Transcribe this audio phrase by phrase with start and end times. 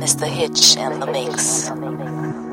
[0.00, 0.26] Mr.
[0.26, 2.49] Hitch and the Mix.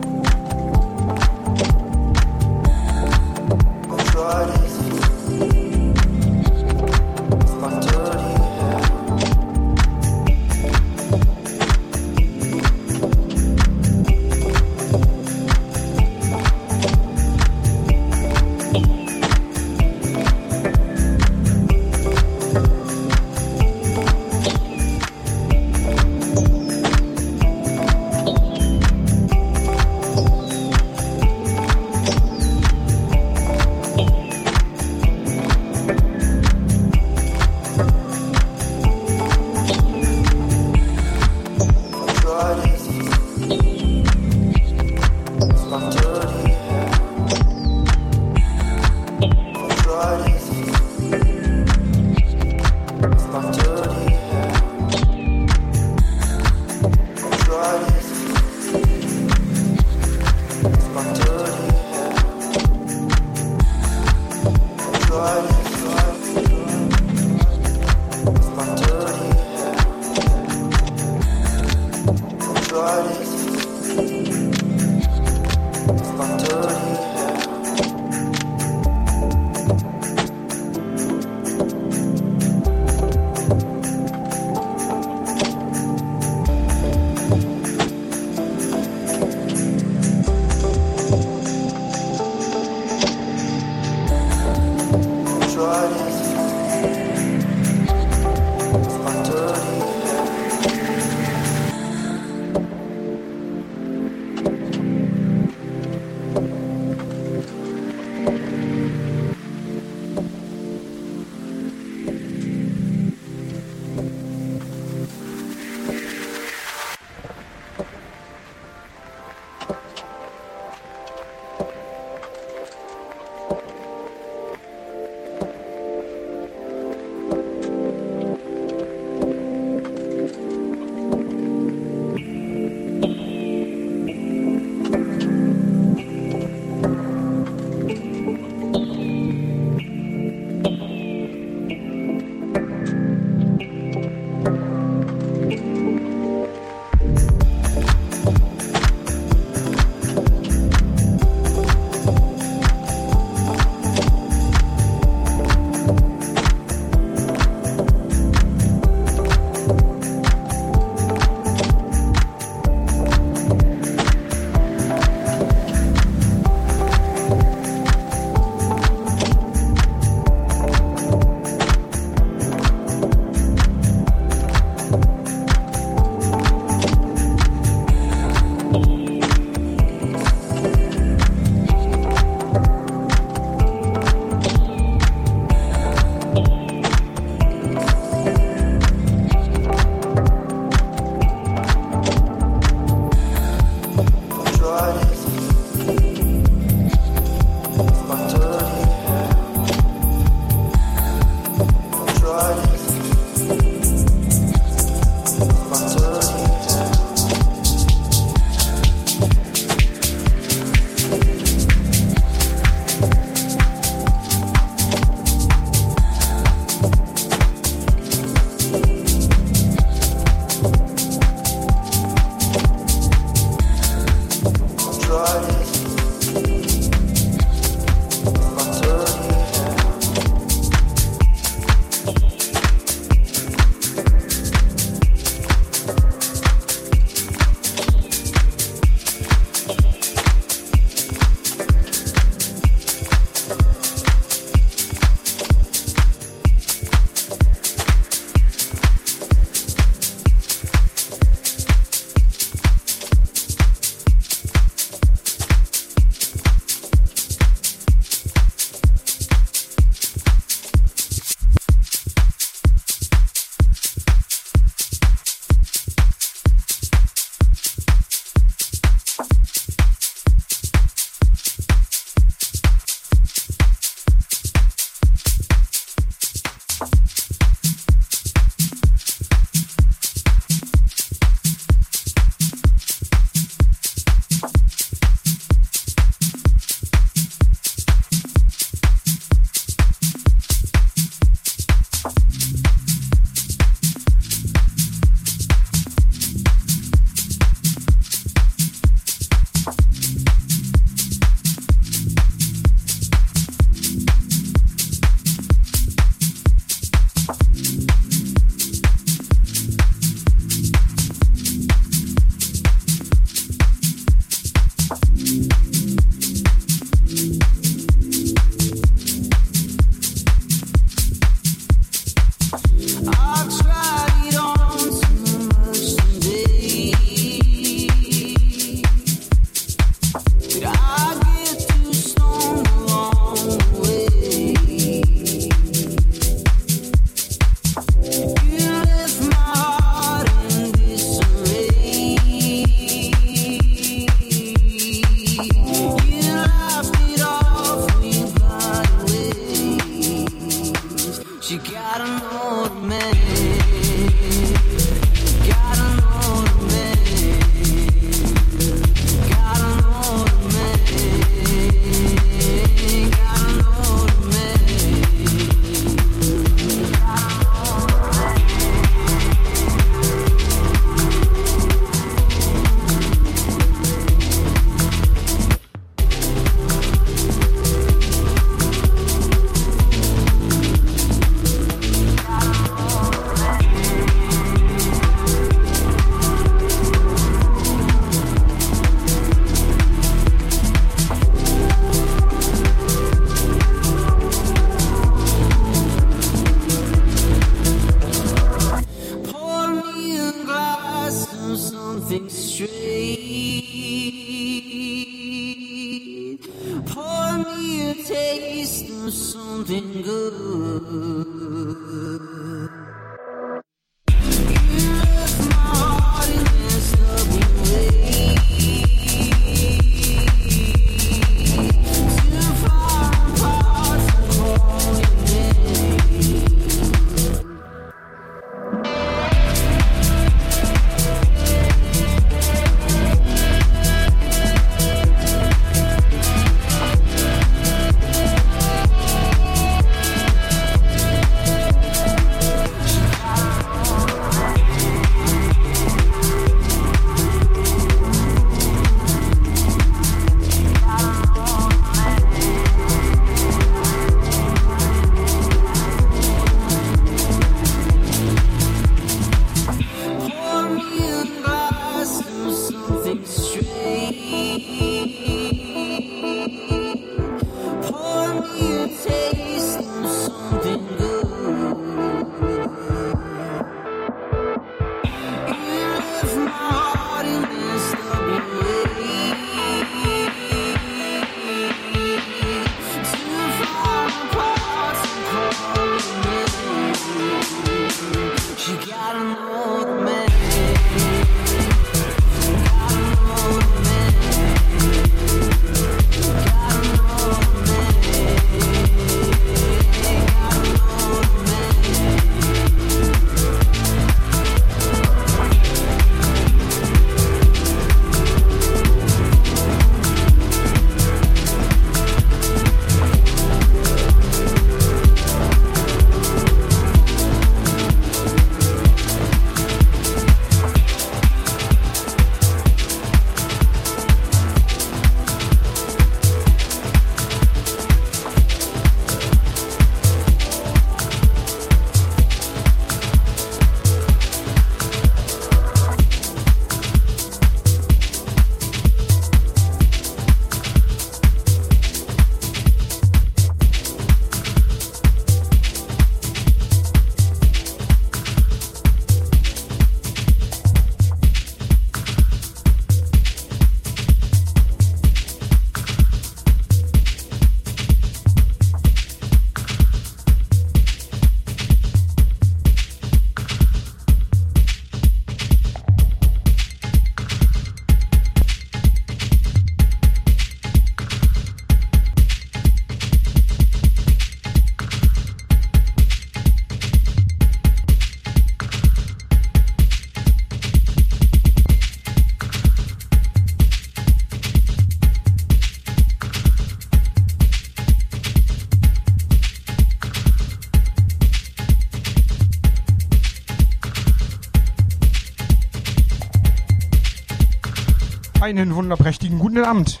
[598.44, 600.00] Einen wunderprächtigen guten Abend.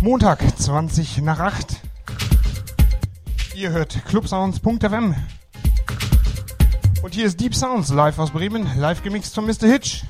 [0.00, 1.80] Montag, 20 nach 8.
[3.56, 5.16] Ihr hört clubsounds.fm.
[7.02, 9.66] Und hier ist Deep Sounds live aus Bremen, live gemixt von Mr.
[9.66, 10.04] Hitch.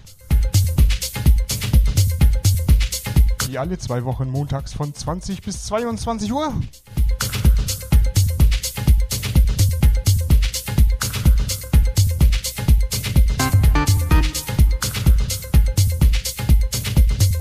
[3.48, 6.52] Wie alle zwei Wochen montags von 20 bis 22 Uhr.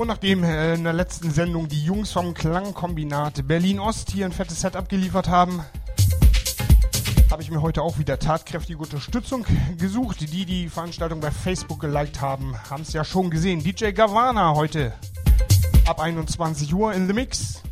[0.06, 4.32] Und nachdem äh, in der letzten Sendung die Jungs vom Klangkombinat Berlin Ost hier ein
[4.32, 5.66] fettes Set abgeliefert haben,
[7.32, 9.48] habe ich mir heute auch wieder tatkräftige Unterstützung
[9.80, 10.22] gesucht.
[10.22, 13.64] Die, die Veranstaltung bei Facebook geliked haben, haben es ja schon gesehen.
[13.64, 14.94] DJ Gavana heute
[15.88, 17.64] ab 21 Uhr in The Mix.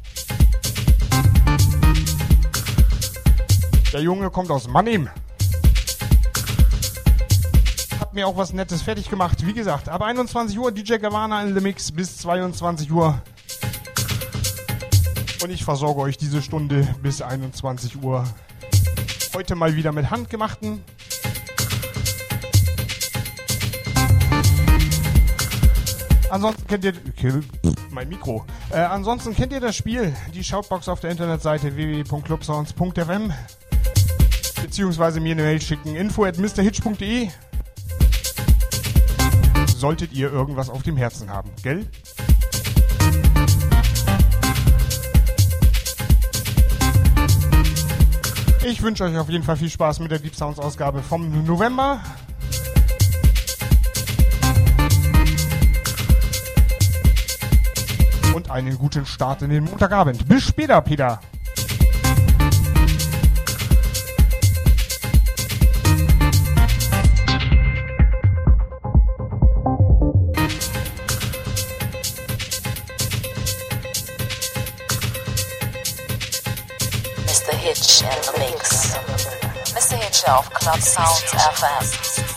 [3.93, 5.07] Der Junge kommt aus Mannheim
[8.13, 9.45] mir auch was Nettes fertig gemacht.
[9.45, 13.21] Wie gesagt, ab 21 Uhr DJ Gavana in The Mix bis 22 Uhr.
[15.43, 18.23] Und ich versorge euch diese Stunde bis 21 Uhr.
[19.33, 20.83] Heute mal wieder mit handgemachten.
[26.29, 26.93] Ansonsten kennt ihr
[27.91, 28.45] mein Mikro.
[28.71, 33.31] Äh, ansonsten kennt ihr das Spiel, die Shoutbox auf der Internetseite www.clubsounds.fm
[34.63, 37.29] beziehungsweise mir eine Mail schicken info at mrhitch.de
[39.83, 41.85] solltet ihr irgendwas auf dem Herzen haben, gell?
[48.65, 51.99] Ich wünsche euch auf jeden Fall viel Spaß mit der Deep Sounds Ausgabe vom November.
[58.33, 60.29] Und einen guten Start in den Montagabend.
[60.29, 61.19] Bis später, Peter.
[80.27, 82.32] Of Club Sounds FM.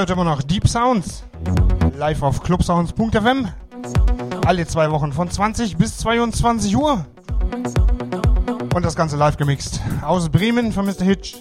[0.00, 1.24] Hört immer noch Deep Sounds.
[1.94, 3.48] Live auf clubsounds.fm.
[4.46, 7.04] Alle zwei Wochen von 20 bis 22 Uhr.
[8.74, 9.82] Und das Ganze live gemixt.
[10.00, 11.04] Aus Bremen von Mr.
[11.04, 11.36] Hitch.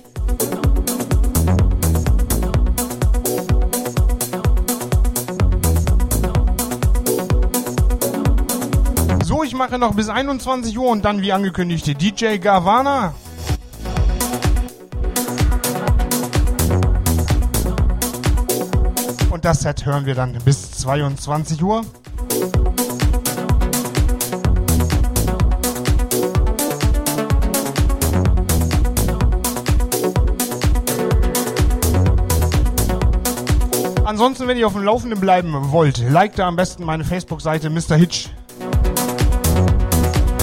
[9.24, 13.14] So, ich mache noch bis 21 Uhr und dann wie angekündigt DJ Gavana.
[19.40, 21.86] Und das Set hören wir dann bis 22 Uhr.
[34.04, 37.96] Ansonsten, wenn ihr auf dem Laufenden bleiben wollt, liked da am besten meine Facebook-Seite Mr.
[37.96, 38.32] Hitch.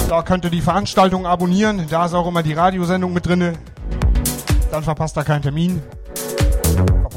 [0.09, 1.85] Da könnt ihr die Veranstaltung abonnieren.
[1.87, 3.59] Da ist auch immer die Radiosendung mit drin.
[4.71, 5.83] Dann verpasst ihr keinen Termin.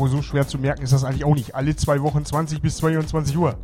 [0.01, 1.55] Obwohl so schwer zu merken ist das eigentlich auch nicht.
[1.55, 3.59] Alle zwei Wochen 20 bis 22 Uhr.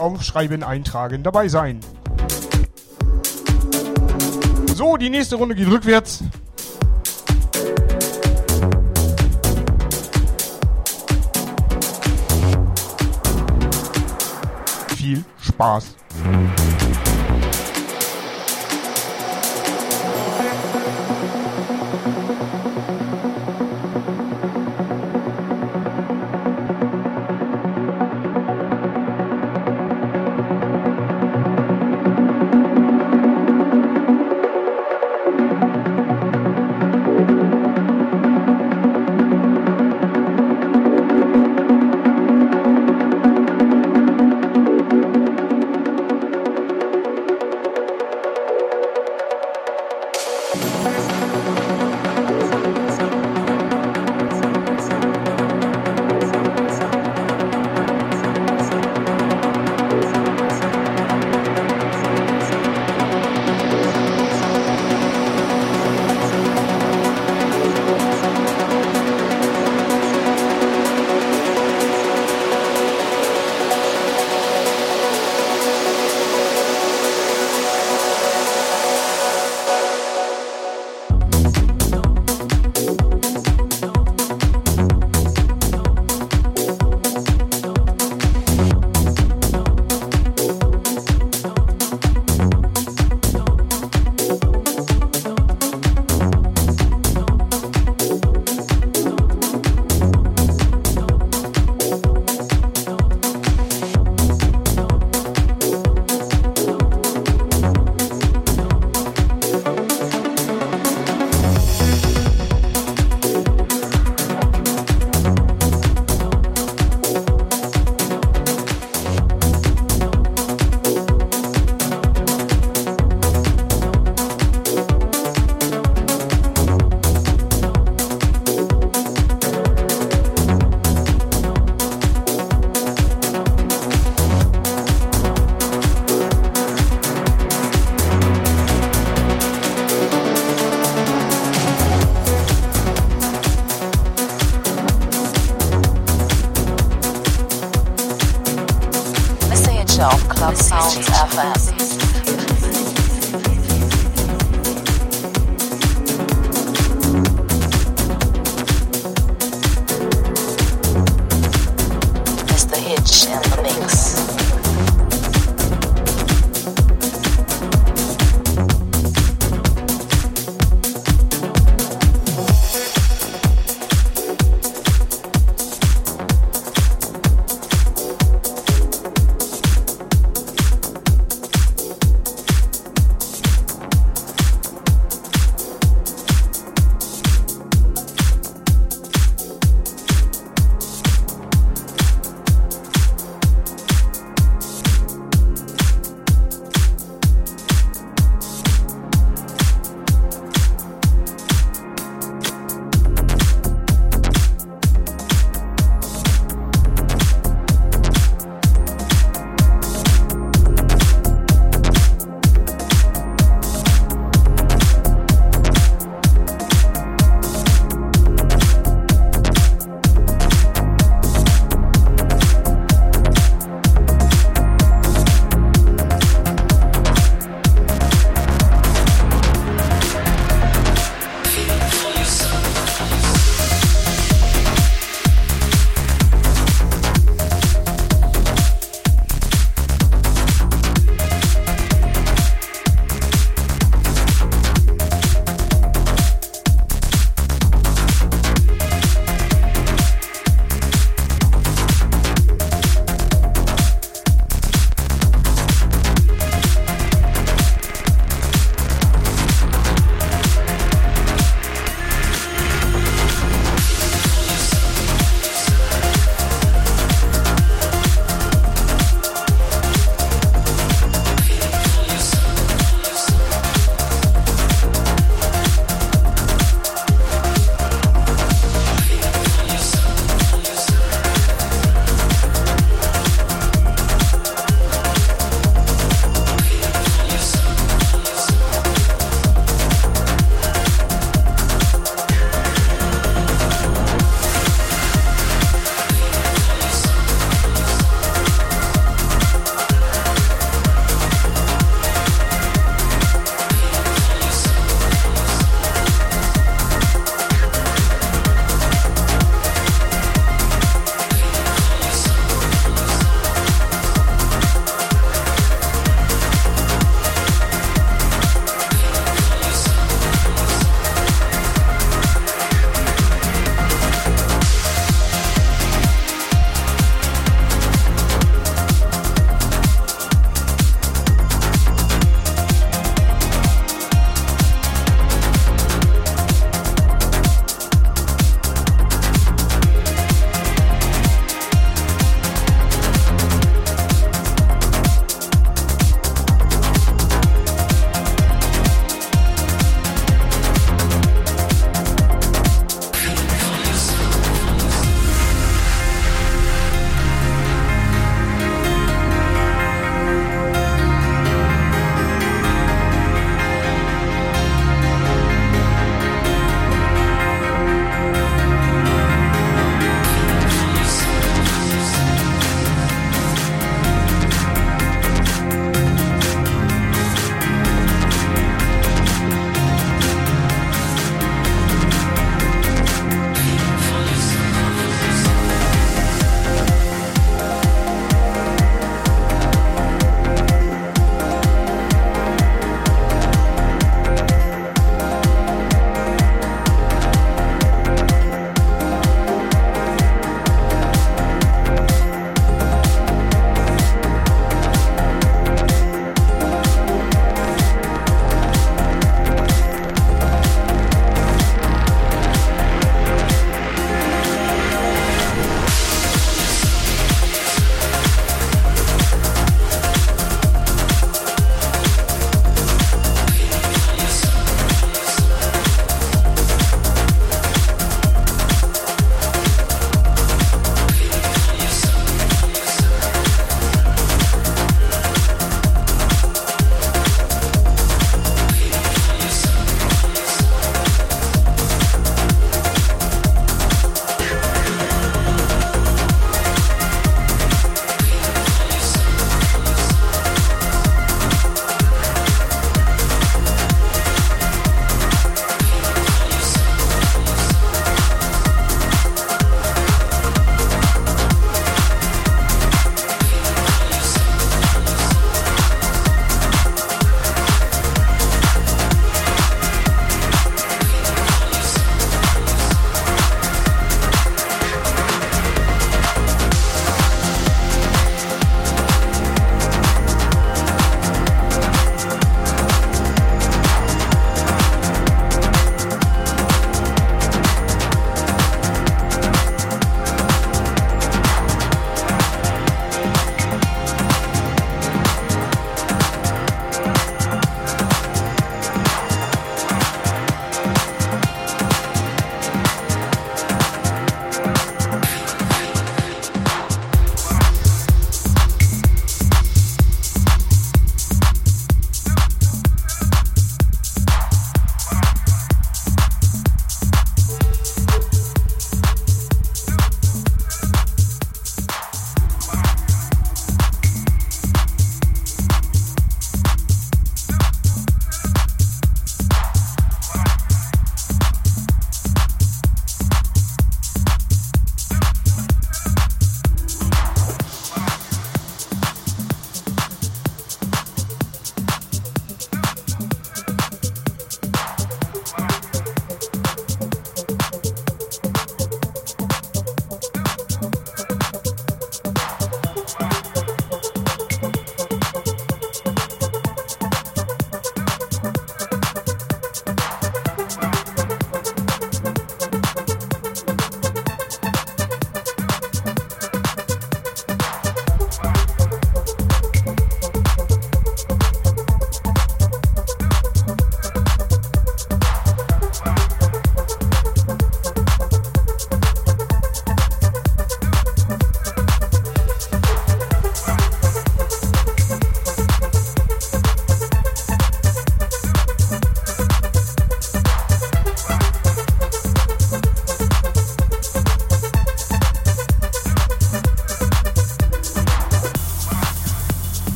[0.00, 1.78] Aufschreiben, eintragen, dabei sein.
[4.74, 6.24] So, die nächste Runde geht rückwärts.
[14.96, 15.94] viel Spaß.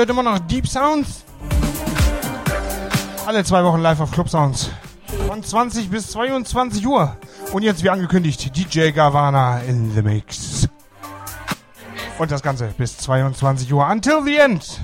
[0.00, 1.24] Ihr hört immer noch Deep Sounds.
[3.26, 4.70] Alle zwei Wochen live auf Club Sounds.
[5.28, 7.18] Von 20 bis 22 Uhr.
[7.52, 10.66] Und jetzt, wie angekündigt, DJ Gavana in the Mix.
[12.18, 13.86] Und das Ganze bis 22 Uhr.
[13.86, 14.80] Until the end.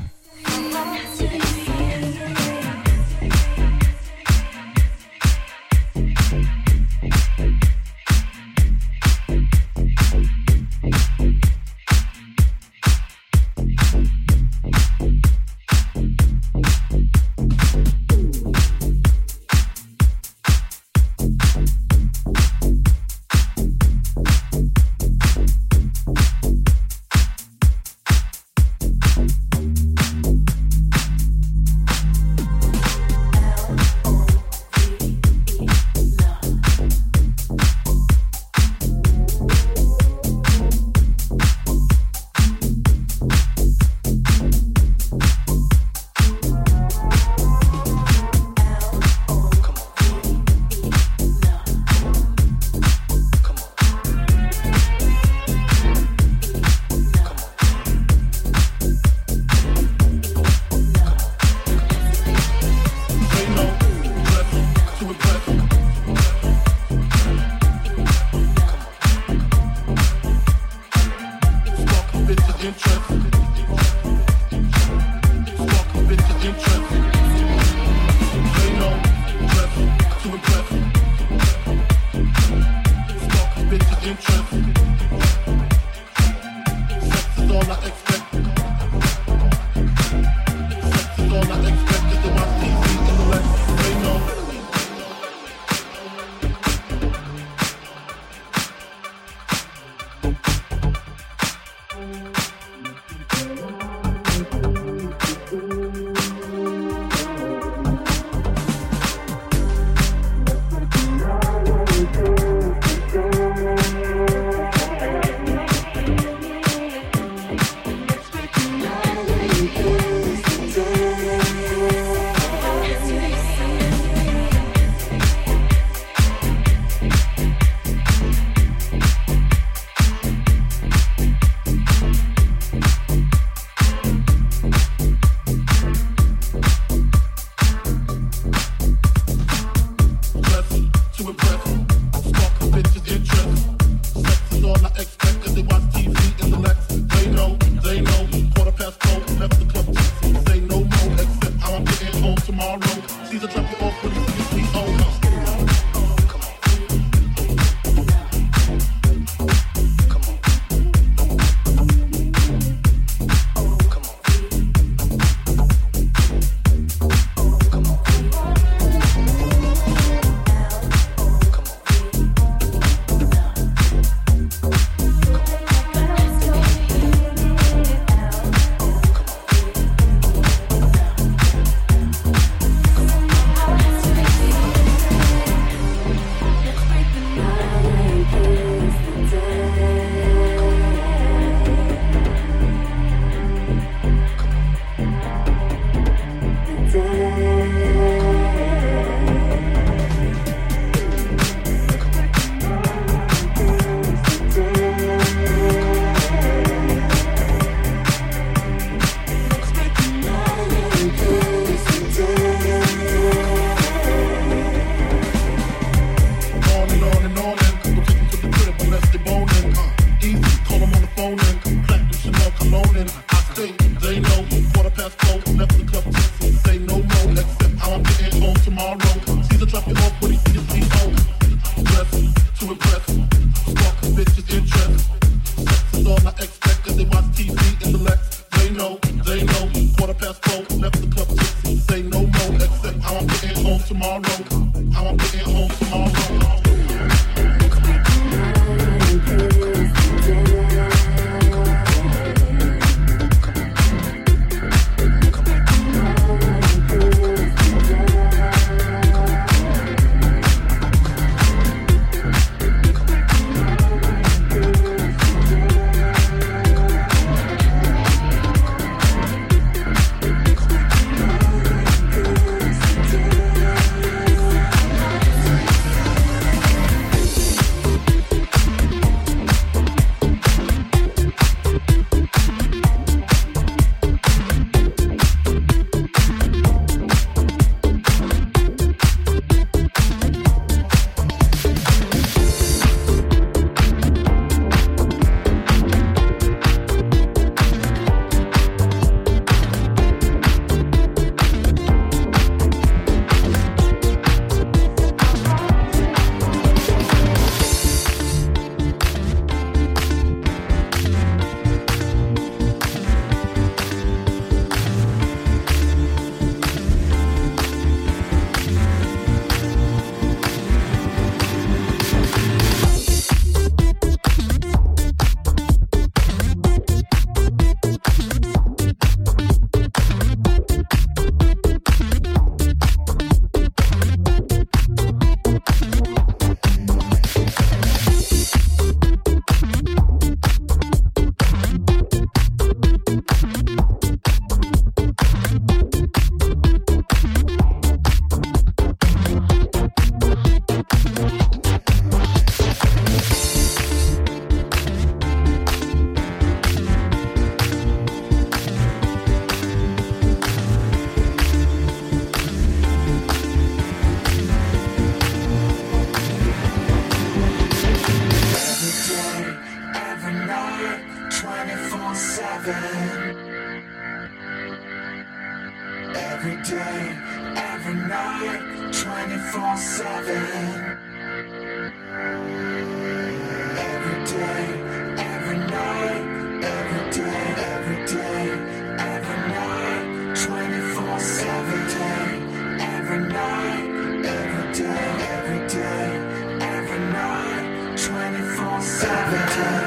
[399.06, 399.85] time.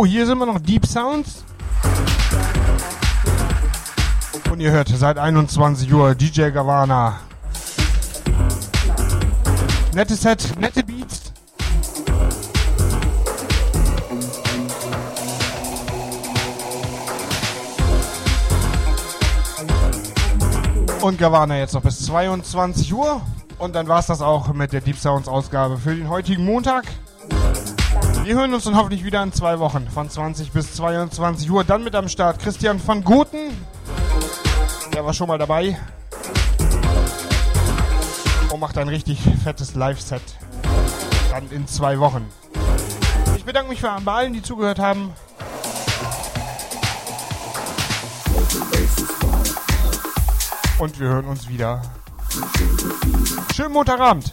[0.00, 1.44] So, hier sind wir noch Deep Sounds.
[4.50, 7.20] Und ihr hört seit 21 Uhr DJ Gavana.
[9.92, 11.34] Nettes Set, nette Beats.
[21.02, 23.20] Und Gavana jetzt noch bis 22 Uhr.
[23.58, 26.86] Und dann war es das auch mit der Deep Sounds Ausgabe für den heutigen Montag.
[28.30, 31.64] Wir hören uns dann hoffentlich wieder in zwei Wochen von 20 bis 22 Uhr.
[31.64, 33.50] Dann mit am Start Christian van Goten.
[34.94, 35.76] Der war schon mal dabei.
[38.52, 40.22] Und macht ein richtig fettes Live-Set.
[41.32, 42.24] Dann in zwei Wochen.
[43.36, 45.12] Ich bedanke mich für allen, die zugehört haben.
[50.78, 51.82] Und wir hören uns wieder.
[53.56, 54.32] Schönen Montagabend.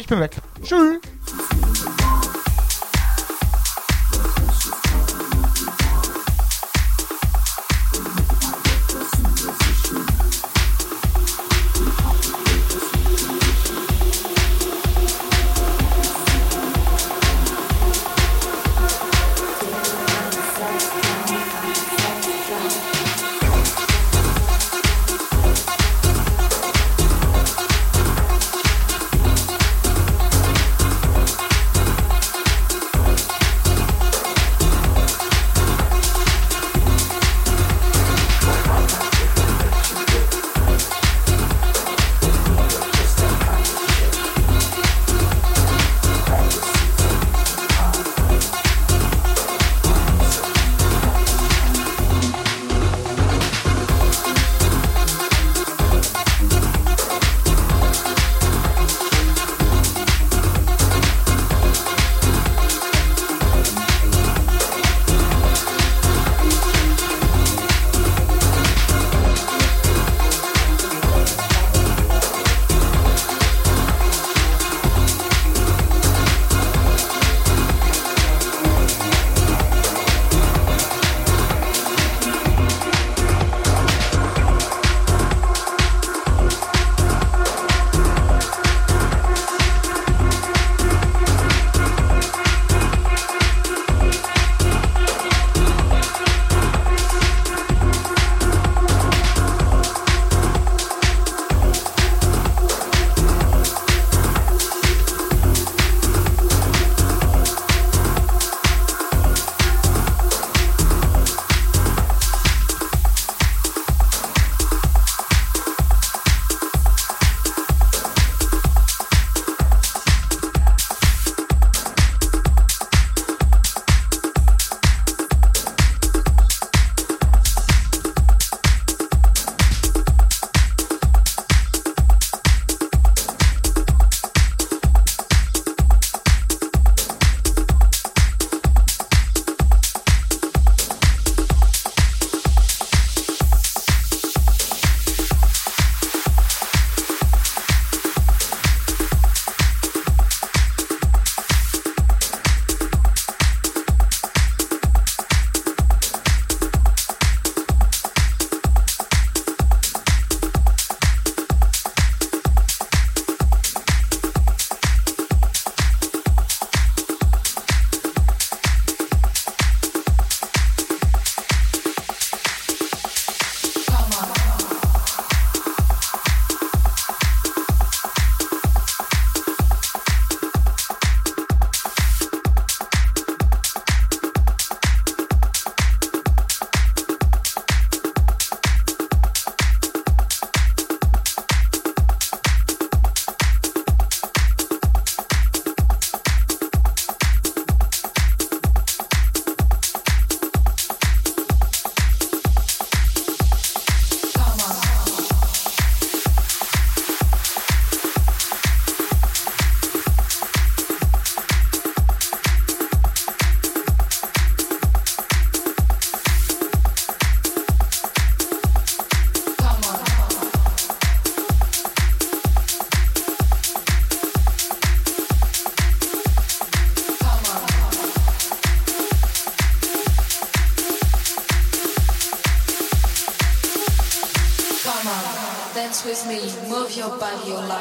[0.00, 0.36] Ich bin weg.
[0.64, 0.98] Tschüss.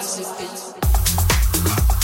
[0.07, 1.96] Mississippi.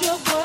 [0.00, 0.35] your